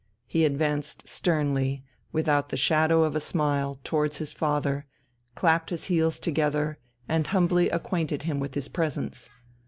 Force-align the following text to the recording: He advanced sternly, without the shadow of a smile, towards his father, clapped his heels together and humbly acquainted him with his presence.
He 0.25 0.45
advanced 0.45 1.07
sternly, 1.07 1.83
without 2.11 2.49
the 2.49 2.57
shadow 2.57 3.03
of 3.03 3.15
a 3.15 3.19
smile, 3.21 3.79
towards 3.83 4.17
his 4.17 4.33
father, 4.33 4.87
clapped 5.35 5.69
his 5.69 5.83
heels 5.83 6.17
together 6.17 6.79
and 7.07 7.27
humbly 7.27 7.69
acquainted 7.69 8.23
him 8.23 8.39
with 8.39 8.55
his 8.55 8.67
presence. 8.67 9.29